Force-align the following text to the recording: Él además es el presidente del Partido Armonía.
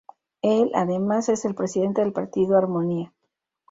Él 0.41 0.71
además 0.73 1.29
es 1.29 1.45
el 1.45 1.53
presidente 1.53 2.01
del 2.01 2.11
Partido 2.11 2.57
Armonía. 2.57 3.13